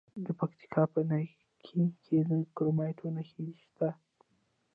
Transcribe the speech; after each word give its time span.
د 0.25 0.27
پکتیکا 0.39 0.83
په 0.93 1.01
نکې 1.09 1.83
کې 2.03 2.17
د 2.29 2.31
کرومایټ 2.55 2.99
نښې 3.15 3.47
شته. 3.63 3.89